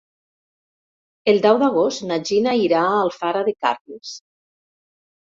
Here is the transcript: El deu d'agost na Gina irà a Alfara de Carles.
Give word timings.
El 1.33 1.35
deu 1.43 1.59
d'agost 1.63 2.03
na 2.11 2.17
Gina 2.29 2.53
irà 2.61 2.81
a 2.87 2.97
Alfara 3.03 3.45
de 3.51 3.55
Carles. 3.67 4.15